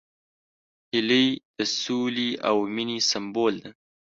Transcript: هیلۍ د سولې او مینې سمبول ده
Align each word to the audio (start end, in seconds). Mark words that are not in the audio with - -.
هیلۍ 0.91 1.27
د 1.57 1.59
سولې 1.81 2.29
او 2.49 2.55
مینې 2.73 2.99
سمبول 3.11 3.55
ده 3.63 3.71